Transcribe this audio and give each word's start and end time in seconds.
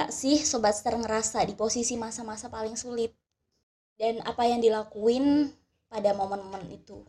Nggak 0.00 0.16
sih 0.16 0.40
Sobat 0.40 0.72
Star 0.72 0.96
ngerasa 0.96 1.44
di 1.44 1.52
posisi 1.52 1.92
masa-masa 1.92 2.48
paling 2.48 2.72
sulit? 2.72 3.12
Dan 4.00 4.24
apa 4.24 4.48
yang 4.48 4.64
dilakuin 4.64 5.52
pada 5.92 6.16
momen-momen 6.16 6.72
itu? 6.72 7.04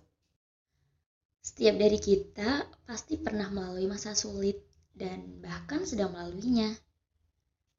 Setiap 1.40 1.80
dari 1.80 1.96
kita 1.96 2.68
pasti 2.84 3.16
pernah 3.16 3.48
melalui 3.48 3.88
masa 3.88 4.12
sulit 4.12 4.60
dan 4.92 5.40
bahkan 5.40 5.88
sedang 5.88 6.12
melaluinya. 6.12 6.68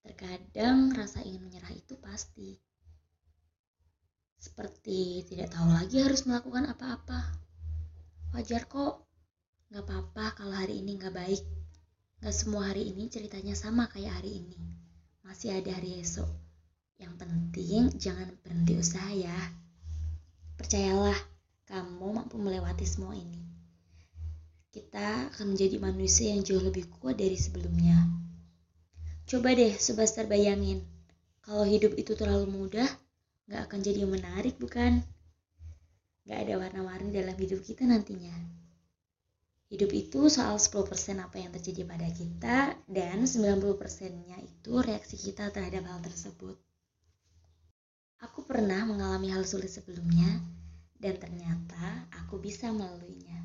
Terkadang 0.00 0.96
rasa 0.96 1.20
ingin 1.28 1.44
menyerah 1.44 1.76
itu 1.76 1.92
pasti. 2.00 2.56
Seperti 4.40 5.28
tidak 5.28 5.52
tahu 5.52 5.76
lagi 5.76 6.00
harus 6.00 6.24
melakukan 6.24 6.72
apa-apa. 6.72 7.36
Wajar 8.32 8.64
kok, 8.64 9.04
gak 9.76 9.84
apa-apa 9.84 10.40
kalau 10.40 10.56
hari 10.56 10.80
ini 10.80 10.96
gak 10.96 11.12
baik. 11.12 11.44
Gak 12.24 12.32
semua 12.32 12.72
hari 12.72 12.88
ini 12.88 13.12
ceritanya 13.12 13.52
sama 13.52 13.92
kayak 13.92 14.24
hari 14.24 14.40
ini. 14.40 14.81
Masih 15.32 15.48
ada 15.48 15.72
hari 15.72 16.04
esok. 16.04 16.28
Yang 17.00 17.14
penting 17.24 17.88
jangan 17.96 18.36
berhenti 18.44 18.76
usaha 18.76 19.08
ya. 19.16 19.32
Percayalah, 20.60 21.16
kamu 21.64 22.20
mampu 22.20 22.36
melewati 22.36 22.84
semua 22.84 23.16
ini. 23.16 23.40
Kita 24.68 25.32
akan 25.32 25.56
menjadi 25.56 25.80
manusia 25.80 26.36
yang 26.36 26.44
jauh 26.44 26.60
lebih 26.60 26.84
kuat 27.00 27.16
dari 27.16 27.40
sebelumnya. 27.40 28.12
Coba 29.24 29.56
deh 29.56 29.72
Subastar 29.72 30.28
bayangin, 30.28 30.84
kalau 31.40 31.64
hidup 31.64 31.96
itu 31.96 32.12
terlalu 32.12 32.52
mudah, 32.52 32.92
gak 33.48 33.72
akan 33.72 33.80
jadi 33.80 34.04
menarik 34.04 34.60
bukan? 34.60 35.00
Gak 36.28 36.44
ada 36.44 36.60
warna-warni 36.60 37.08
dalam 37.08 37.40
hidup 37.40 37.64
kita 37.64 37.88
nantinya. 37.88 38.36
Hidup 39.72 39.88
itu 39.96 40.28
soal 40.28 40.60
10% 40.60 40.84
apa 41.16 41.40
yang 41.40 41.48
terjadi 41.48 41.88
pada 41.88 42.04
kita 42.12 42.76
dan 42.84 43.24
90%-nya 43.24 44.36
itu 44.44 44.72
reaksi 44.84 45.16
kita 45.16 45.48
terhadap 45.48 45.88
hal 45.88 46.04
tersebut. 46.04 46.60
Aku 48.20 48.44
pernah 48.44 48.84
mengalami 48.84 49.32
hal 49.32 49.48
sulit 49.48 49.72
sebelumnya 49.72 50.44
dan 51.00 51.16
ternyata 51.16 52.04
aku 52.20 52.36
bisa 52.36 52.68
melaluinya. 52.68 53.40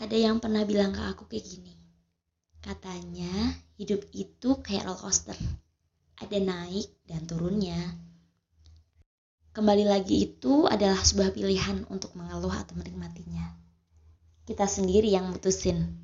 Ada 0.00 0.16
yang 0.16 0.40
pernah 0.40 0.64
bilang 0.64 0.96
ke 0.96 1.04
aku 1.04 1.28
kayak 1.28 1.44
gini. 1.44 1.76
Katanya 2.64 3.60
hidup 3.76 4.00
itu 4.16 4.56
kayak 4.64 4.88
roller 4.88 5.04
coaster. 5.04 5.36
Ada 6.16 6.40
naik 6.40 6.96
dan 7.04 7.28
turunnya. 7.28 7.76
Kembali 9.52 9.84
lagi 9.84 10.32
itu 10.32 10.64
adalah 10.64 11.04
sebuah 11.04 11.36
pilihan 11.36 11.84
untuk 11.92 12.16
mengeluh 12.16 12.56
atau 12.56 12.72
menikmatinya. 12.72 13.69
Kita 14.50 14.66
sendiri 14.66 15.14
yang 15.14 15.30
mutusin. 15.30 15.94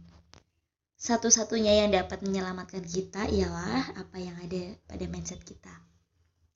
Satu-satunya 0.94 1.82
yang 1.82 1.90
dapat 1.90 2.22
menyelamatkan 2.22 2.78
kita 2.86 3.26
ialah 3.26 3.90
apa 3.98 4.22
yang 4.22 4.38
ada 4.38 4.70
pada 4.86 5.02
mindset 5.10 5.42
kita. 5.42 5.74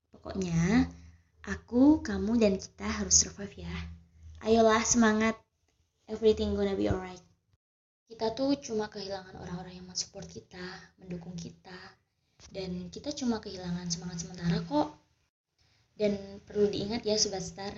Pokoknya, 0.07 0.87
aku, 1.43 1.99
kamu, 1.99 2.39
dan 2.39 2.55
kita 2.55 2.87
harus 2.87 3.11
survive 3.11 3.67
ya. 3.67 3.75
Ayolah 4.39 4.79
semangat. 4.87 5.35
Everything 6.07 6.55
gonna 6.55 6.79
be 6.79 6.87
alright. 6.87 7.19
Kita 8.07 8.31
tuh 8.31 8.55
cuma 8.63 8.87
kehilangan 8.87 9.35
orang-orang 9.35 9.83
yang 9.83 9.87
mensupport 9.91 10.31
kita, 10.31 10.95
mendukung 10.95 11.35
kita. 11.35 11.75
Dan 12.55 12.87
kita 12.87 13.11
cuma 13.11 13.43
kehilangan 13.43 13.91
semangat 13.91 14.23
sementara 14.23 14.63
kok. 14.63 14.95
Dan 15.99 16.39
perlu 16.47 16.71
diingat 16.71 17.03
ya 17.03 17.19
Sobat 17.19 17.43
Star, 17.43 17.75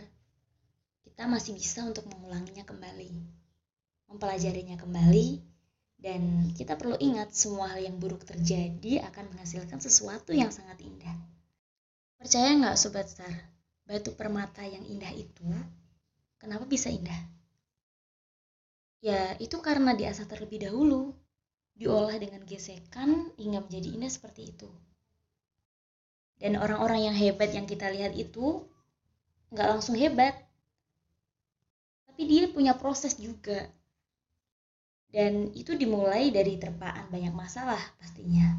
kita 1.01 1.25
masih 1.25 1.57
bisa 1.57 1.81
untuk 1.81 2.05
mengulanginya 2.13 2.61
kembali. 2.61 3.41
Mempelajarinya 4.13 4.77
kembali, 4.77 5.41
dan 5.97 6.53
kita 6.53 6.77
perlu 6.77 6.93
ingat 7.01 7.33
semua 7.33 7.73
hal 7.73 7.81
yang 7.81 7.97
buruk 7.97 8.21
terjadi 8.27 9.01
akan 9.09 9.33
menghasilkan 9.33 9.81
sesuatu 9.81 10.29
yang 10.35 10.53
sangat 10.53 10.77
indah. 10.85 11.17
Percaya 12.21 12.53
nggak 12.53 12.77
Sobat 12.77 13.09
Star, 13.09 13.33
batu 13.89 14.13
permata 14.13 14.61
yang 14.61 14.85
indah 14.85 15.09
itu, 15.17 15.49
kenapa 16.37 16.69
bisa 16.69 16.93
indah? 16.93 17.17
Ya, 19.03 19.35
itu 19.41 19.59
karena 19.59 19.97
diasah 19.97 20.29
terlebih 20.29 20.63
dahulu, 20.63 21.11
diolah 21.75 22.15
dengan 22.21 22.45
gesekan 22.45 23.33
hingga 23.35 23.65
menjadi 23.65 23.97
indah 23.97 24.11
seperti 24.13 24.53
itu. 24.53 24.69
Dan 26.39 26.55
orang-orang 26.55 27.11
yang 27.11 27.15
hebat 27.17 27.51
yang 27.51 27.65
kita 27.65 27.89
lihat 27.89 28.13
itu 28.13 28.63
nggak 29.51 29.67
langsung 29.73 29.97
hebat, 29.97 30.35
tapi 32.07 32.29
dia 32.29 32.45
punya 32.51 32.77
proses 32.77 33.17
juga. 33.17 33.67
Dan 35.13 35.53
itu 35.53 35.77
dimulai 35.77 36.33
dari 36.33 36.57
terpaan 36.57 37.05
banyak 37.13 37.37
masalah 37.37 37.77
pastinya. 38.01 38.49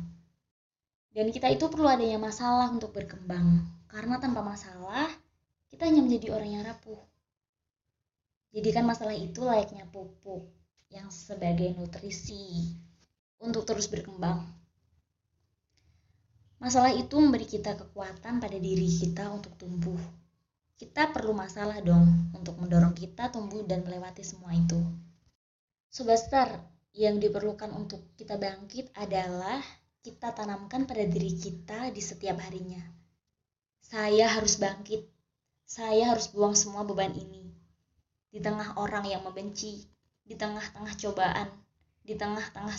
Dan 1.11 1.35
kita 1.35 1.51
itu 1.51 1.67
perlu 1.67 1.91
adanya 1.91 2.23
masalah 2.23 2.71
untuk 2.71 2.95
berkembang, 2.95 3.67
karena 3.91 4.23
tanpa 4.23 4.47
masalah 4.47 5.11
kita 5.67 5.91
hanya 5.91 6.07
menjadi 6.07 6.31
orang 6.31 6.51
yang 6.55 6.63
rapuh. 6.63 7.03
Jadikan 8.55 8.87
masalah 8.87 9.19
itu 9.19 9.43
layaknya 9.43 9.83
pupuk 9.91 10.47
yang 10.95 11.11
sebagai 11.11 11.75
nutrisi 11.75 12.71
untuk 13.43 13.67
terus 13.67 13.91
berkembang. 13.91 14.47
Masalah 16.63 16.95
itu 16.95 17.19
memberi 17.19 17.51
kita 17.51 17.75
kekuatan 17.75 18.39
pada 18.39 18.55
diri 18.55 18.87
kita 18.87 19.27
untuk 19.27 19.59
tumbuh. 19.59 19.99
Kita 20.79 21.11
perlu 21.11 21.35
masalah 21.35 21.83
dong 21.83 22.31
untuk 22.31 22.55
mendorong 22.63 22.95
kita 22.95 23.35
tumbuh 23.35 23.67
dan 23.67 23.83
melewati 23.83 24.23
semua 24.23 24.55
itu. 24.55 24.79
Sobat 25.95 26.19
Star, 26.19 26.51
yang 26.91 27.23
diperlukan 27.23 27.71
untuk 27.71 28.19
kita 28.19 28.35
bangkit 28.35 28.91
adalah 28.99 29.63
kita 30.03 30.35
tanamkan 30.35 30.91
pada 30.91 31.07
diri 31.07 31.39
kita 31.39 31.95
di 31.95 32.03
setiap 32.03 32.35
harinya. 32.43 32.83
Saya 33.79 34.27
harus 34.27 34.59
bangkit. 34.59 35.07
Saya 35.63 36.11
harus 36.11 36.35
buang 36.35 36.59
semua 36.59 36.83
beban 36.83 37.15
ini 37.15 37.47
di 38.27 38.43
tengah 38.43 38.75
orang 38.75 39.07
yang 39.07 39.23
membenci, 39.23 39.87
di 40.27 40.35
tengah-tengah 40.35 40.99
cobaan, 40.99 41.47
di 42.03 42.19
tengah-tengah 42.19 42.75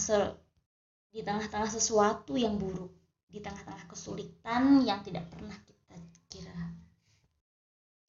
di 1.15 1.23
tengah-tengah 1.23 1.71
sesuatu 1.71 2.35
yang 2.35 2.59
buruk, 2.59 2.91
di 3.31 3.39
tengah-tengah 3.39 3.87
kesulitan 3.87 4.83
yang 4.83 4.99
tidak 5.07 5.23
pernah 5.31 5.55
kita 5.63 5.95
kira. 6.27 6.59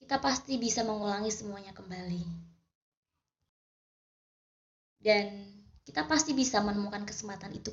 Kita 0.03 0.19
pasti 0.19 0.59
bisa 0.59 0.83
mengulangi 0.83 1.31
semuanya 1.31 1.71
kembali. 1.71 2.56
Dan 5.07 5.55
kita 5.87 6.03
pasti 6.11 6.35
bisa 6.35 6.59
menemukan 6.59 7.07
kesempatan 7.07 7.55
itu. 7.55 7.71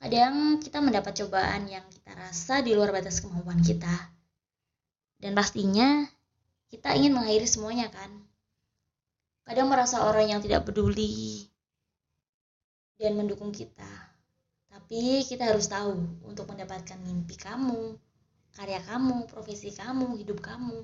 Kadang 0.00 0.56
kita 0.64 0.80
mendapat 0.80 1.12
cobaan 1.20 1.68
yang 1.68 1.84
kita 1.92 2.16
rasa 2.16 2.64
di 2.64 2.72
luar 2.72 2.96
batas 2.96 3.20
kemampuan 3.20 3.60
kita. 3.60 3.92
Dan 5.20 5.36
pastinya 5.36 6.08
kita 6.72 6.96
ingin 6.96 7.12
mengakhiri 7.12 7.44
semuanya 7.44 7.92
kan? 7.92 8.24
kadang 9.44 9.68
merasa 9.68 10.08
orang 10.08 10.32
yang 10.32 10.40
tidak 10.40 10.64
peduli 10.64 11.44
dan 12.96 13.12
mendukung 13.14 13.52
kita. 13.52 13.86
Tapi 14.72 15.22
kita 15.22 15.52
harus 15.52 15.68
tahu 15.70 15.94
untuk 16.24 16.50
mendapatkan 16.50 16.98
mimpi 17.04 17.36
kamu, 17.38 17.94
karya 18.56 18.80
kamu, 18.82 19.28
profesi 19.30 19.70
kamu, 19.70 20.18
hidup 20.18 20.40
kamu. 20.42 20.82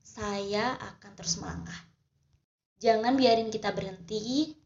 Saya 0.00 0.74
akan 0.74 1.12
terus 1.14 1.38
melangkah. 1.38 1.89
Jangan 2.80 3.12
biarin 3.12 3.52
kita 3.52 3.76
berhenti, 3.76 4.56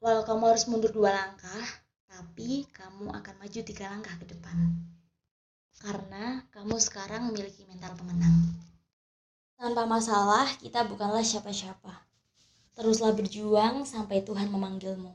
walau 0.00 0.24
kamu 0.24 0.56
harus 0.56 0.64
mundur 0.72 0.88
dua 0.88 1.12
langkah, 1.12 1.64
tapi 2.08 2.64
kamu 2.72 3.12
akan 3.12 3.34
maju 3.44 3.60
tiga 3.60 3.92
langkah 3.92 4.16
ke 4.16 4.24
depan. 4.24 4.56
Karena 5.76 6.48
kamu 6.48 6.80
sekarang 6.80 7.28
memiliki 7.28 7.68
mental 7.68 7.92
pemenang. 7.92 8.56
Tanpa 9.60 9.84
masalah, 9.84 10.48
kita 10.64 10.88
bukanlah 10.88 11.20
siapa-siapa. 11.20 11.92
Teruslah 12.72 13.12
berjuang 13.12 13.84
sampai 13.84 14.24
Tuhan 14.24 14.48
memanggilmu. 14.48 15.12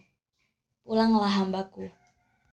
Pulanglah 0.85 1.33
hambaku. 1.33 1.89